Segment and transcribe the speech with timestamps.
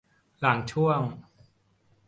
[0.39, 1.01] หลังช่วง